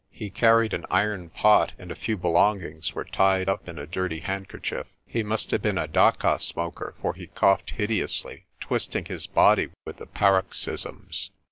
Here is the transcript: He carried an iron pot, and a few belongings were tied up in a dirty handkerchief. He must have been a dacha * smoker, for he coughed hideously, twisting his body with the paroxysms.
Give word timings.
He 0.09 0.31
carried 0.31 0.73
an 0.73 0.87
iron 0.89 1.29
pot, 1.29 1.73
and 1.77 1.91
a 1.91 1.95
few 1.95 2.17
belongings 2.17 2.95
were 2.95 3.05
tied 3.05 3.47
up 3.47 3.67
in 3.67 3.77
a 3.77 3.85
dirty 3.85 4.21
handkerchief. 4.21 4.87
He 5.05 5.21
must 5.21 5.51
have 5.51 5.61
been 5.61 5.77
a 5.77 5.87
dacha 5.87 6.39
* 6.39 6.39
smoker, 6.39 6.95
for 6.99 7.13
he 7.13 7.27
coughed 7.27 7.69
hideously, 7.69 8.45
twisting 8.59 9.05
his 9.05 9.27
body 9.27 9.69
with 9.85 9.97
the 9.97 10.07
paroxysms. 10.07 11.29